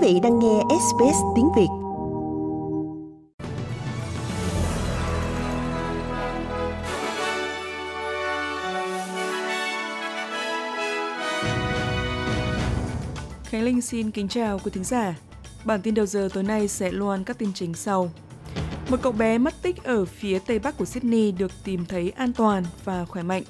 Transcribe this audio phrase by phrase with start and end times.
[0.00, 1.66] Quý vị đang nghe SBS tiếng Việt.
[13.44, 15.14] Khánh Linh xin kính chào quý thính giả.
[15.64, 18.10] Bản tin đầu giờ tối nay sẽ loan các tin chính sau.
[18.90, 22.32] Một cậu bé mất tích ở phía tây bắc của Sydney được tìm thấy an
[22.32, 23.42] toàn và khỏe mạnh.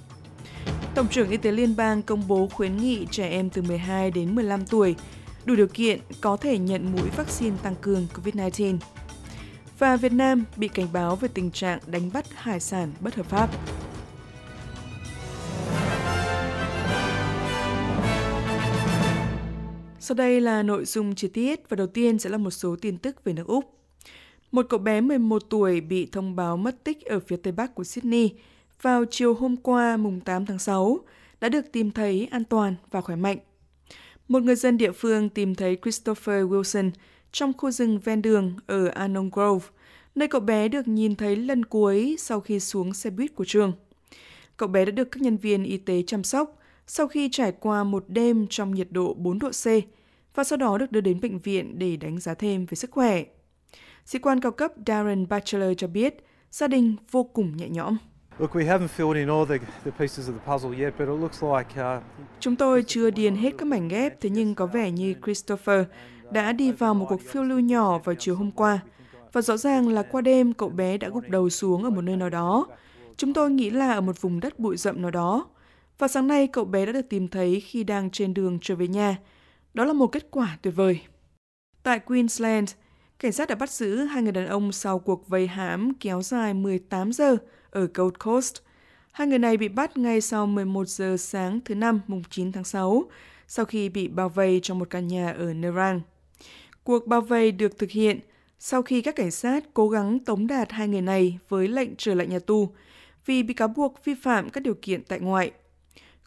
[0.94, 4.34] Tổng trưởng Y tế Liên bang công bố khuyến nghị trẻ em từ 12 đến
[4.34, 4.96] 15 tuổi
[5.48, 8.78] đủ điều kiện có thể nhận mũi vaccine tăng cường COVID-19.
[9.78, 13.26] Và Việt Nam bị cảnh báo về tình trạng đánh bắt hải sản bất hợp
[13.26, 13.50] pháp.
[20.00, 22.98] Sau đây là nội dung chi tiết và đầu tiên sẽ là một số tin
[22.98, 23.64] tức về nước Úc.
[24.52, 27.84] Một cậu bé 11 tuổi bị thông báo mất tích ở phía tây bắc của
[27.84, 28.30] Sydney
[28.82, 30.98] vào chiều hôm qua, mùng 8 tháng 6
[31.40, 33.38] đã được tìm thấy an toàn và khỏe mạnh.
[34.28, 36.90] Một người dân địa phương tìm thấy Christopher Wilson
[37.32, 39.66] trong khu rừng ven đường ở Anon Grove,
[40.14, 43.72] nơi cậu bé được nhìn thấy lần cuối sau khi xuống xe buýt của trường.
[44.56, 47.84] Cậu bé đã được các nhân viên y tế chăm sóc sau khi trải qua
[47.84, 49.66] một đêm trong nhiệt độ 4 độ C
[50.34, 53.24] và sau đó được đưa đến bệnh viện để đánh giá thêm về sức khỏe.
[54.04, 56.14] Sĩ quan cao cấp Darren Batchelor cho biết
[56.50, 57.96] gia đình vô cùng nhẹ nhõm.
[62.40, 65.84] Chúng tôi chưa điền hết các mảnh ghép, thế nhưng có vẻ như Christopher
[66.30, 68.80] đã đi vào một cuộc phiêu lưu nhỏ vào chiều hôm qua.
[69.32, 72.16] Và rõ ràng là qua đêm cậu bé đã gục đầu xuống ở một nơi
[72.16, 72.66] nào đó.
[73.16, 75.46] Chúng tôi nghĩ là ở một vùng đất bụi rậm nào đó.
[75.98, 78.88] Và sáng nay cậu bé đã được tìm thấy khi đang trên đường trở về
[78.88, 79.16] nhà.
[79.74, 81.00] Đó là một kết quả tuyệt vời.
[81.82, 82.70] Tại Queensland,
[83.18, 86.54] cảnh sát đã bắt giữ hai người đàn ông sau cuộc vây hãm kéo dài
[86.54, 87.36] 18 giờ
[87.70, 88.56] ở Gold Coast.
[89.12, 92.64] Hai người này bị bắt ngay sau 11 giờ sáng thứ Năm mùng 9 tháng
[92.64, 93.10] 6,
[93.46, 96.00] sau khi bị bao vây trong một căn nhà ở Nerang.
[96.84, 98.20] Cuộc bao vây được thực hiện
[98.58, 102.14] sau khi các cảnh sát cố gắng tống đạt hai người này với lệnh trở
[102.14, 102.68] lại nhà tù
[103.26, 105.50] vì bị cáo buộc vi phạm các điều kiện tại ngoại.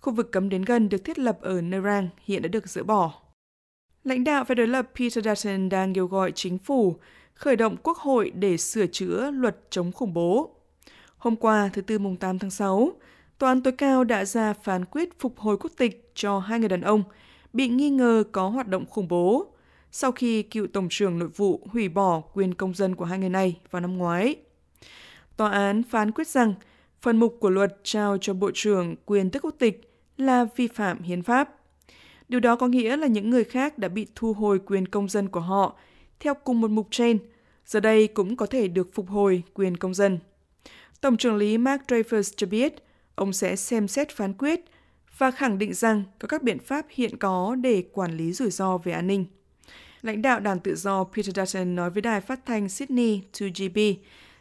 [0.01, 3.13] Khu vực cấm đến gần được thiết lập ở Nerang hiện đã được dỡ bỏ.
[4.03, 6.95] Lãnh đạo phe đối lập Peter Dutton đang kêu gọi chính phủ
[7.33, 10.55] khởi động quốc hội để sửa chữa luật chống khủng bố.
[11.21, 12.91] Hôm qua, thứ Tư mùng 8 tháng 6,
[13.37, 16.69] Tòa án tối cao đã ra phán quyết phục hồi quốc tịch cho hai người
[16.69, 17.03] đàn ông
[17.53, 19.45] bị nghi ngờ có hoạt động khủng bố
[19.91, 23.29] sau khi cựu Tổng trưởng Nội vụ hủy bỏ quyền công dân của hai người
[23.29, 24.35] này vào năm ngoái.
[25.37, 26.53] Tòa án phán quyết rằng
[27.01, 31.01] phần mục của luật trao cho Bộ trưởng quyền tước quốc tịch là vi phạm
[31.01, 31.55] hiến pháp.
[32.29, 35.29] Điều đó có nghĩa là những người khác đã bị thu hồi quyền công dân
[35.29, 35.75] của họ
[36.19, 37.17] theo cùng một mục trên,
[37.65, 40.19] giờ đây cũng có thể được phục hồi quyền công dân.
[41.01, 42.73] Tổng trưởng lý Mark Dreyfus cho biết
[43.15, 44.59] ông sẽ xem xét phán quyết
[45.17, 48.77] và khẳng định rằng có các biện pháp hiện có để quản lý rủi ro
[48.77, 49.25] về an ninh.
[50.01, 53.95] Lãnh đạo đảng tự do Peter Dutton nói với đài phát thanh Sydney 2GB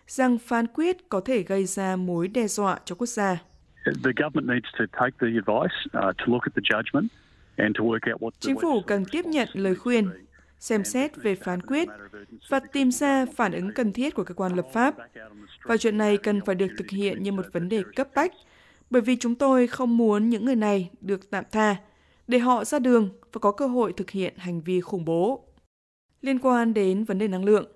[0.06, 3.38] rằng phán quyết có thể gây ra mối đe dọa cho quốc gia.
[8.40, 10.08] Chính phủ cần tiếp nhận lời khuyên,
[10.60, 11.88] xem xét về phán quyết
[12.48, 14.94] và tìm ra phản ứng cần thiết của cơ quan lập pháp.
[15.64, 18.32] Và chuyện này cần phải được thực hiện như một vấn đề cấp bách,
[18.90, 21.76] bởi vì chúng tôi không muốn những người này được tạm tha,
[22.26, 25.44] để họ ra đường và có cơ hội thực hiện hành vi khủng bố.
[26.22, 27.66] Liên quan đến vấn đề năng lượng,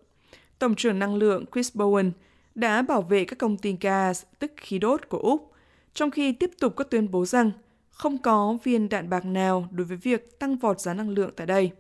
[0.59, 2.11] Tổng trưởng năng lượng Chris Bowen
[2.55, 5.53] đã bảo vệ các công ty gas, tức khí đốt của Úc,
[5.95, 7.51] trong khi tiếp tục có tuyên bố rằng
[7.91, 11.47] không có viên đạn bạc nào đối với việc tăng vọt giá năng lượng tại
[11.47, 11.71] đây.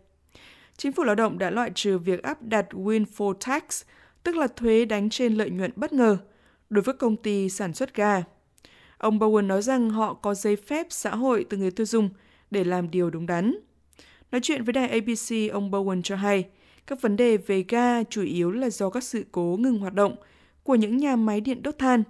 [0.76, 3.82] Chính phủ lao động đã loại trừ việc áp đặt windfall tax,
[4.22, 6.16] tức là thuế đánh trên lợi nhuận bất ngờ,
[6.70, 8.22] đối với công ty sản xuất ga.
[8.98, 12.10] Ông Bowen nói rằng họ có giấy phép xã hội từ người tiêu dùng
[12.50, 13.54] để làm điều đúng đắn.
[14.32, 16.44] Nói chuyện với đài ABC, ông Bowen cho hay,
[16.86, 20.16] các vấn đề về ga chủ yếu là do các sự cố ngừng hoạt động
[20.62, 22.02] của những nhà máy điện đốt than,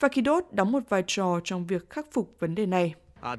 [0.00, 2.94] và khí đốt đóng một vai trò trong việc khắc phục vấn đề này.
[3.32, 3.38] Uh,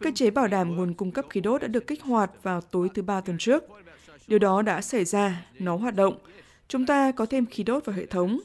[0.00, 2.88] Cơ chế bảo đảm nguồn cung cấp khí đốt đã được kích hoạt vào tối
[2.94, 3.64] thứ ba tuần trước.
[4.26, 6.18] Điều đó đã xảy ra, nó hoạt động.
[6.68, 8.40] Chúng ta có thêm khí đốt vào hệ thống.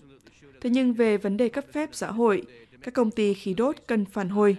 [0.61, 2.43] Thế nhưng về vấn đề cấp phép xã hội,
[2.81, 4.57] các công ty khí đốt cần phản hồi.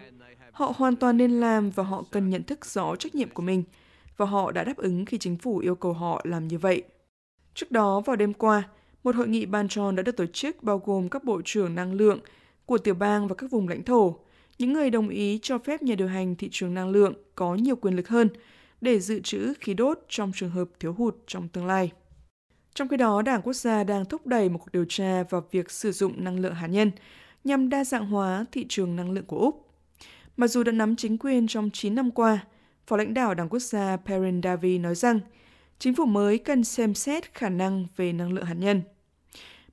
[0.52, 3.62] Họ hoàn toàn nên làm và họ cần nhận thức rõ trách nhiệm của mình
[4.16, 6.82] và họ đã đáp ứng khi chính phủ yêu cầu họ làm như vậy.
[7.54, 8.62] Trước đó vào đêm qua,
[9.04, 11.92] một hội nghị bàn tròn đã được tổ chức bao gồm các bộ trưởng năng
[11.92, 12.18] lượng
[12.66, 14.18] của tiểu bang và các vùng lãnh thổ,
[14.58, 17.76] những người đồng ý cho phép nhà điều hành thị trường năng lượng có nhiều
[17.76, 18.28] quyền lực hơn
[18.80, 21.92] để dự trữ khí đốt trong trường hợp thiếu hụt trong tương lai.
[22.74, 25.70] Trong khi đó, Đảng Quốc gia đang thúc đẩy một cuộc điều tra vào việc
[25.70, 26.90] sử dụng năng lượng hạt nhân
[27.44, 29.68] nhằm đa dạng hóa thị trường năng lượng của Úc.
[30.36, 32.46] Mặc dù đã nắm chính quyền trong 9 năm qua,
[32.86, 35.20] Phó lãnh đạo Đảng Quốc gia Perrin Davy nói rằng
[35.78, 38.82] chính phủ mới cần xem xét khả năng về năng lượng hạt nhân.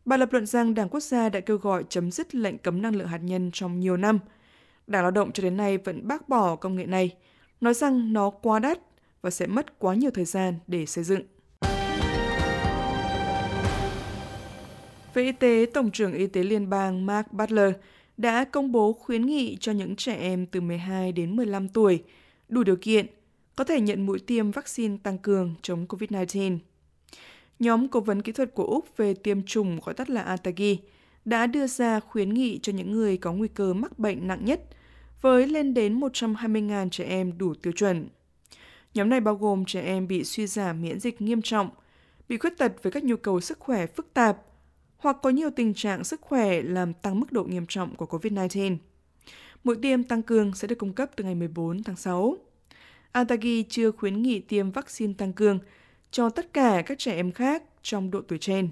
[0.06, 2.95] Bà lập luận rằng Đảng Quốc gia đã kêu gọi chấm dứt lệnh cấm năng
[2.95, 4.19] lượng hạt nhân trong nhiều năm.
[4.88, 7.15] Đảng Lao động cho đến nay vẫn bác bỏ công nghệ này,
[7.62, 8.80] nói rằng nó quá đắt
[9.21, 11.21] và sẽ mất quá nhiều thời gian để xây dựng.
[15.13, 17.74] Về y tế, Tổng trưởng Y tế Liên bang Mark Butler
[18.18, 22.03] đã công bố khuyến nghị cho những trẻ em từ 12 đến 15 tuổi
[22.50, 23.06] đủ điều kiện
[23.56, 26.57] có thể nhận mũi tiêm vaccine tăng cường chống COVID-19.
[27.59, 30.80] Nhóm cố vấn kỹ thuật của Úc về tiêm chủng gọi tắt là ATAGI
[31.25, 34.61] đã đưa ra khuyến nghị cho những người có nguy cơ mắc bệnh nặng nhất
[35.21, 38.09] với lên đến 120.000 trẻ em đủ tiêu chuẩn.
[38.93, 41.69] Nhóm này bao gồm trẻ em bị suy giảm miễn dịch nghiêm trọng,
[42.29, 44.37] bị khuyết tật với các nhu cầu sức khỏe phức tạp
[44.97, 48.77] hoặc có nhiều tình trạng sức khỏe làm tăng mức độ nghiêm trọng của COVID-19.
[49.63, 52.37] Mũi tiêm tăng cường sẽ được cung cấp từ ngày 14 tháng 6.
[53.11, 55.59] Antagi chưa khuyến nghị tiêm vaccine tăng cường
[56.11, 58.69] cho tất cả các trẻ em khác trong độ tuổi trên.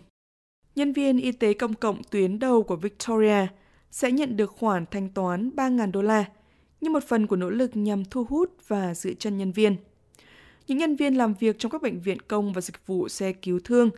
[0.75, 3.47] Nhân viên y tế công cộng tuyến đầu của Victoria
[3.91, 6.25] sẽ nhận được khoản thanh toán 3.000 đô la
[6.81, 9.75] như một phần của nỗ lực nhằm thu hút và giữ chân nhân viên.
[10.67, 13.59] Những nhân viên làm việc trong các bệnh viện công và dịch vụ xe cứu
[13.63, 13.89] thương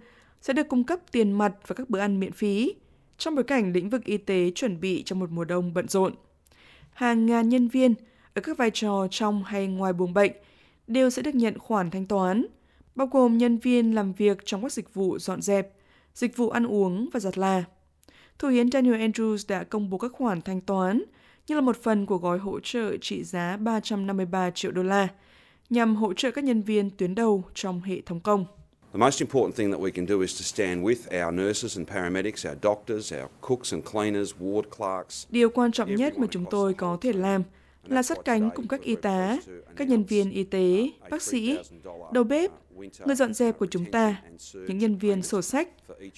[0.41, 2.73] sẽ được cung cấp tiền mặt và các bữa ăn miễn phí
[3.17, 6.13] trong bối cảnh lĩnh vực y tế chuẩn bị cho một mùa đông bận rộn.
[6.93, 7.93] Hàng ngàn nhân viên
[8.33, 10.31] ở các vai trò trong hay ngoài buồng bệnh
[10.87, 12.45] đều sẽ được nhận khoản thanh toán,
[12.95, 15.73] bao gồm nhân viên làm việc trong các dịch vụ dọn dẹp,
[16.13, 17.63] dịch vụ ăn uống và giặt là.
[18.39, 21.03] Thủ hiến Daniel Andrews đã công bố các khoản thanh toán
[21.47, 25.07] như là một phần của gói hỗ trợ trị giá 353 triệu đô la
[25.69, 28.45] nhằm hỗ trợ các nhân viên tuyến đầu trong hệ thống công.
[28.93, 31.89] The most important thing that we can do is to stand with our nurses and
[31.89, 35.25] paramedics, our doctors, our cooks and cleaners, ward clerks.
[35.29, 37.43] Điều quan trọng nhất mà chúng tôi có thể làm
[37.87, 39.37] là sát cánh cùng các y tá,
[39.75, 41.57] các nhân viên y tế, bác sĩ,
[42.13, 42.51] đầu bếp,
[43.05, 44.21] người dọn dẹp của chúng ta,
[44.53, 45.69] những nhân viên sổ sách,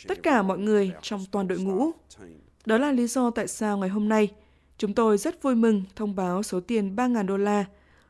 [0.07, 1.91] tất cả mọi người trong toàn đội ngũ.
[2.65, 4.31] Đó là lý do tại sao ngày hôm nay
[4.77, 7.65] chúng tôi rất vui mừng thông báo số tiền 3.000 đô la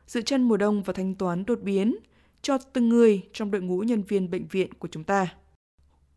[0.06, 1.96] dự chân mùa đông và thanh toán đột biến
[2.42, 5.34] cho từng người trong đội ngũ nhân viên bệnh viện của chúng ta.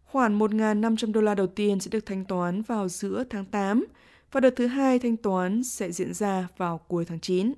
[0.04, 3.86] Khoản 1.500 đô la đầu tiên sẽ được thanh toán vào giữa tháng 8
[4.32, 7.54] và đợt thứ hai thanh toán sẽ diễn ra vào cuối tháng 9.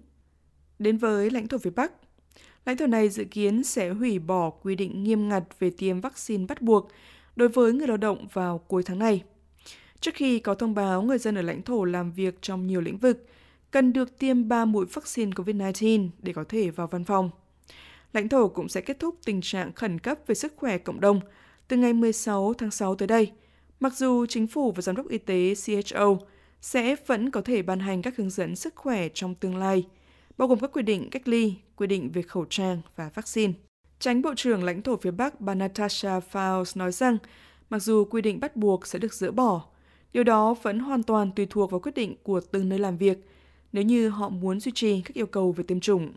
[0.80, 1.92] Đến với lãnh thổ phía Bắc,
[2.66, 6.46] lãnh thổ này dự kiến sẽ hủy bỏ quy định nghiêm ngặt về tiêm vaccine
[6.46, 6.88] bắt buộc
[7.36, 9.24] đối với người lao động vào cuối tháng này.
[10.00, 12.98] Trước khi có thông báo người dân ở lãnh thổ làm việc trong nhiều lĩnh
[12.98, 13.28] vực
[13.72, 17.30] cần được tiêm 3 mũi vaccine COVID-19 để có thể vào văn phòng.
[18.14, 21.20] Lãnh thổ cũng sẽ kết thúc tình trạng khẩn cấp về sức khỏe cộng đồng
[21.68, 23.32] từ ngày 16 tháng 6 tới đây,
[23.80, 26.18] mặc dù chính phủ và giám đốc y tế CHO
[26.62, 29.88] sẽ vẫn có thể ban hành các hướng dẫn sức khỏe trong tương lai,
[30.38, 33.54] bao gồm các quy định cách ly, quy định về khẩu trang và vaccine.
[34.00, 37.18] Tránh Bộ trưởng lãnh thổ phía Bắc bà Natasha Faust nói rằng,
[37.69, 39.66] mặc dù quy định bắt buộc sẽ được dỡ bỏ,
[40.13, 43.18] điều đó vẫn hoàn toàn tùy thuộc vào quyết định của từng nơi làm việc
[43.74, 46.13] nếu như họ muốn duy trì các yêu cầu về tiêm chủng.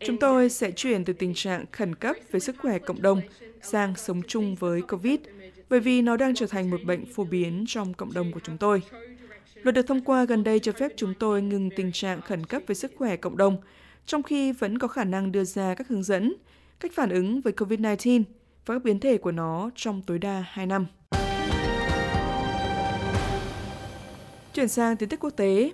[0.00, 3.20] Chúng tôi sẽ chuyển từ tình trạng khẩn cấp về sức khỏe cộng đồng
[3.62, 5.20] sang sống chung với COVID,
[5.68, 8.58] bởi vì nó đang trở thành một bệnh phổ biến trong cộng đồng của chúng
[8.58, 8.82] tôi.
[9.62, 12.62] Luật được thông qua gần đây cho phép chúng tôi ngừng tình trạng khẩn cấp
[12.66, 13.56] về sức khỏe cộng đồng,
[14.06, 16.34] trong khi vẫn có khả năng đưa ra các hướng dẫn,
[16.80, 18.22] cách phản ứng với COVID-19
[18.66, 20.86] và các biến thể của nó trong tối đa 2 năm.
[24.54, 25.70] Chuyển sang tin tức quốc tế,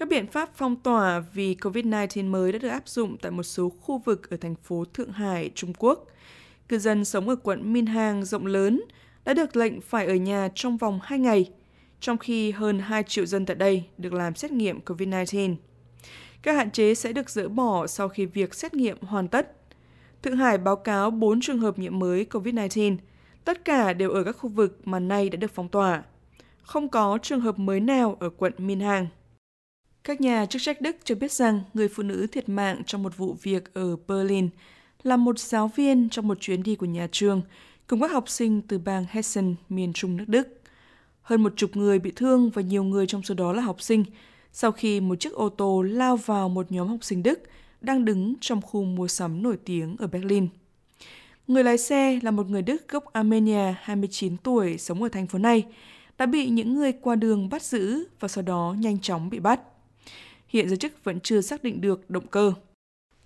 [0.00, 3.68] các biện pháp phong tỏa vì COVID-19 mới đã được áp dụng tại một số
[3.80, 6.06] khu vực ở thành phố Thượng Hải, Trung Quốc.
[6.68, 8.82] Cư dân sống ở quận Minhang rộng lớn
[9.24, 11.50] đã được lệnh phải ở nhà trong vòng 2 ngày,
[12.00, 15.56] trong khi hơn 2 triệu dân tại đây được làm xét nghiệm COVID-19.
[16.42, 19.52] Các hạn chế sẽ được dỡ bỏ sau khi việc xét nghiệm hoàn tất.
[20.22, 22.96] Thượng Hải báo cáo 4 trường hợp nhiễm mới COVID-19,
[23.44, 26.02] tất cả đều ở các khu vực mà nay đã được phong tỏa.
[26.62, 29.06] Không có trường hợp mới nào ở quận Minhang.
[30.04, 33.16] Các nhà chức trách Đức cho biết rằng người phụ nữ thiệt mạng trong một
[33.16, 34.48] vụ việc ở Berlin
[35.02, 37.42] là một giáo viên trong một chuyến đi của nhà trường
[37.86, 40.48] cùng các học sinh từ bang Hessen, miền trung nước Đức.
[41.22, 44.04] Hơn một chục người bị thương và nhiều người trong số đó là học sinh
[44.52, 47.40] sau khi một chiếc ô tô lao vào một nhóm học sinh Đức
[47.80, 50.48] đang đứng trong khu mua sắm nổi tiếng ở Berlin.
[51.46, 55.38] Người lái xe là một người Đức gốc Armenia 29 tuổi sống ở thành phố
[55.38, 55.66] này,
[56.18, 59.60] đã bị những người qua đường bắt giữ và sau đó nhanh chóng bị bắt
[60.50, 62.52] hiện giới chức vẫn chưa xác định được động cơ.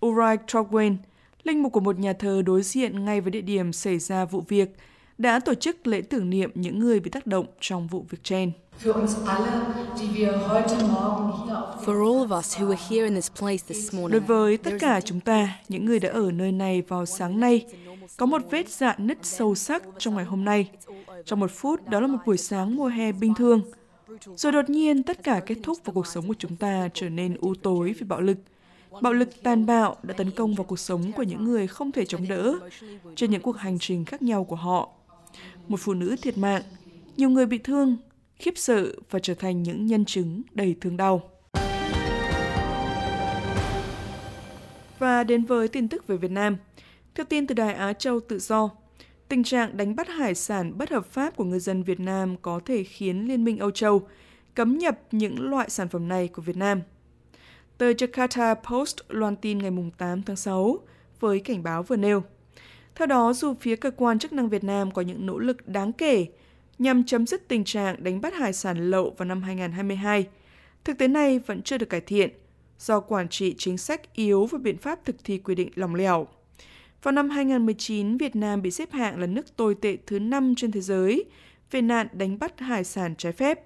[0.06, 0.96] Ulrich Trogwen,
[1.42, 4.42] linh mục của một nhà thờ đối diện ngay với địa điểm xảy ra vụ
[4.48, 4.76] việc,
[5.18, 8.52] đã tổ chức lễ tưởng niệm những người bị tác động trong vụ việc trên.
[14.10, 17.66] Đối với tất cả chúng ta, những người đã ở nơi này vào sáng nay,
[18.16, 20.70] có một vết dạn nứt sâu sắc trong ngày hôm nay.
[21.24, 23.62] Trong một phút, đó là một buổi sáng mùa hè bình thường.
[24.36, 27.36] Rồi đột nhiên, tất cả kết thúc và cuộc sống của chúng ta trở nên
[27.40, 28.38] u tối vì bạo lực.
[29.00, 32.04] Bạo lực tàn bạo đã tấn công vào cuộc sống của những người không thể
[32.06, 32.58] chống đỡ
[33.16, 34.90] trên những cuộc hành trình khác nhau của họ.
[35.68, 36.62] Một phụ nữ thiệt mạng,
[37.16, 37.96] nhiều người bị thương,
[38.36, 41.30] khiếp sợ và trở thành những nhân chứng đầy thương đau.
[44.98, 46.56] Và đến với tin tức về Việt Nam.
[47.14, 48.70] Theo tin từ Đài Á Châu Tự Do,
[49.34, 52.60] tình trạng đánh bắt hải sản bất hợp pháp của ngư dân Việt Nam có
[52.64, 54.08] thể khiến Liên minh Âu Châu
[54.54, 56.80] cấm nhập những loại sản phẩm này của Việt Nam.
[57.78, 60.78] Tờ Jakarta Post loan tin ngày 8 tháng 6
[61.20, 62.22] với cảnh báo vừa nêu.
[62.94, 65.92] Theo đó, dù phía cơ quan chức năng Việt Nam có những nỗ lực đáng
[65.92, 66.26] kể
[66.78, 70.26] nhằm chấm dứt tình trạng đánh bắt hải sản lậu vào năm 2022,
[70.84, 72.30] thực tế này vẫn chưa được cải thiện
[72.78, 76.26] do quản trị chính sách yếu và biện pháp thực thi quy định lòng lẻo.
[77.04, 80.72] Vào năm 2019, Việt Nam bị xếp hạng là nước tồi tệ thứ 5 trên
[80.72, 81.24] thế giới
[81.70, 83.60] về nạn đánh bắt hải sản trái phép.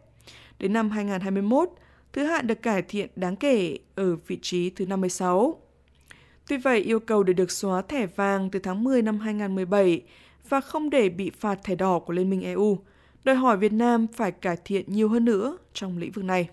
[0.59, 1.69] Đến năm 2021,
[2.13, 5.63] thứ hạng được cải thiện đáng kể ở vị trí thứ 56.
[6.49, 10.03] Tuy vậy, yêu cầu để được xóa thẻ vàng từ tháng 10 năm 2017
[10.49, 12.79] và không để bị phạt thẻ đỏ của Liên minh EU,
[13.25, 16.49] đòi hỏi Việt Nam phải cải thiện nhiều hơn nữa trong lĩnh vực này.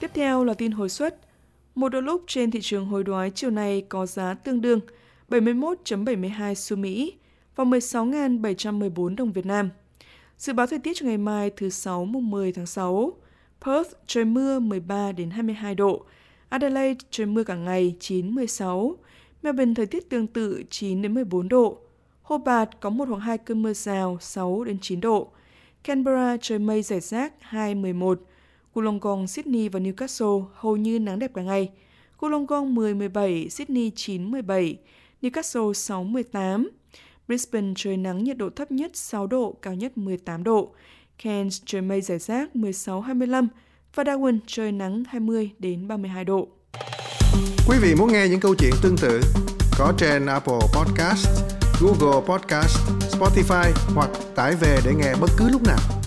[0.00, 1.29] Tiếp theo là tin hồi xuất.
[1.74, 4.80] Một đô lúc trên thị trường hối đoái chiều nay có giá tương đương
[5.28, 7.12] 71.72 xu Mỹ
[7.56, 9.70] và 16.714 đồng Việt Nam.
[10.38, 13.12] Dự báo thời tiết cho ngày mai thứ Sáu mùng 10 tháng 6.
[13.64, 16.04] Perth trời mưa 13 đến 22 độ.
[16.48, 18.96] Adelaide trời mưa cả ngày 9 16.
[19.42, 21.78] Melbourne thời tiết tương tự 9 đến 14 độ.
[22.22, 25.30] Hobart có một hoặc hai cơn mưa rào 6 đến 9 độ.
[25.84, 28.20] Canberra trời mây rải rác 2 11.
[28.74, 31.70] Wollongong, Sydney và Newcastle hầu như nắng đẹp cả ngày.
[32.20, 34.74] Wollongong 10-17, Sydney 9-17,
[35.22, 36.68] Newcastle 6-18.
[37.28, 40.74] Brisbane trời nắng nhiệt độ thấp nhất 6 độ, cao nhất 18 độ.
[41.24, 43.46] Cairns trời mây rải rác 16-25
[43.94, 46.48] và Darwin trời nắng 20 đến 32 độ.
[47.68, 49.20] Quý vị muốn nghe những câu chuyện tương tự
[49.78, 51.28] có trên Apple Podcast,
[51.80, 52.78] Google Podcast,
[53.14, 55.99] Spotify hoặc tải về để nghe bất cứ lúc nào.